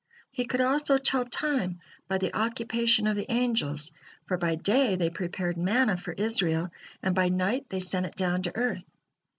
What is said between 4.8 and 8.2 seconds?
they prepared manna for Israel, and by night they sent it